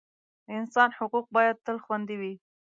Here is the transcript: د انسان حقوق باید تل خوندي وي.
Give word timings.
د 0.45 0.47
انسان 0.59 0.89
حقوق 0.97 1.25
باید 1.35 1.61
تل 1.65 1.77
خوندي 1.85 2.15
وي. 2.21 2.33